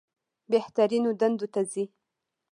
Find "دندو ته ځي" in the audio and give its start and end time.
1.19-1.85